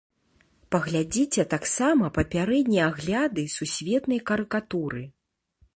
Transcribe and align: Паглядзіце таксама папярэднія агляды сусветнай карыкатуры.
Паглядзіце 0.75 1.45
таксама 1.53 2.05
папярэднія 2.17 2.83
агляды 2.95 3.41
сусветнай 3.59 4.19
карыкатуры. 4.33 5.03